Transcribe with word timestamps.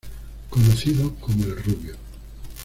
Conocido 0.49 1.13
como 1.19 1.43
el 1.43 1.63
Rubio. 1.63 1.93